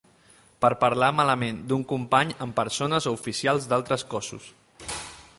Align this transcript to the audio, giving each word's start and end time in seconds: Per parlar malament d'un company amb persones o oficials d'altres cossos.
Per 0.63 0.69
parlar 0.83 1.09
malament 1.17 1.59
d'un 1.71 1.83
company 1.91 2.31
amb 2.45 2.57
persones 2.61 3.07
o 3.11 3.13
oficials 3.19 3.67
d'altres 3.75 4.07
cossos. 4.15 4.49